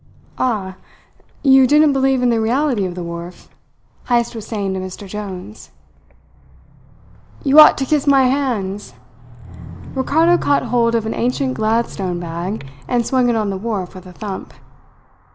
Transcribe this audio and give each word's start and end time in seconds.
"Ah! 0.39 0.77
You 1.43 1.67
didn't 1.67 1.93
believe 1.93 2.23
in 2.23 2.31
the 2.31 2.41
reality 2.41 2.85
of 2.85 2.95
the 2.95 3.03
wharf?" 3.03 3.49
Heyst 4.09 4.33
was 4.33 4.47
saying 4.47 4.73
to 4.73 4.79
Mr. 4.79 5.07
Jones. 5.07 5.69
"You 7.43 7.59
ought 7.59 7.77
to 7.77 7.85
kiss 7.85 8.07
my 8.07 8.23
hands!" 8.23 8.95
Ricardo 9.93 10.39
caught 10.39 10.63
hold 10.63 10.95
of 10.95 11.05
an 11.05 11.13
ancient 11.13 11.53
Gladstone 11.53 12.19
bag 12.19 12.67
and 12.87 13.05
swung 13.05 13.29
it 13.29 13.35
on 13.35 13.51
the 13.51 13.57
wharf 13.57 13.93
with 13.93 14.07
a 14.07 14.11
thump. 14.11 14.55